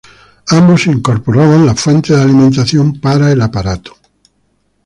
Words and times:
Ambos 0.47 0.87
incorporaban 0.87 1.63
la 1.67 1.75
fuente 1.75 2.15
de 2.15 2.23
alimentación 2.23 2.99
para 2.99 3.31
el 3.31 3.39
aparato. 3.39 3.97